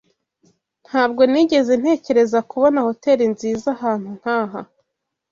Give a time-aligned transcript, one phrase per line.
[0.87, 4.59] Ntabwo nigeze ntekereza kubona hoteri nziza ahantu nkaha.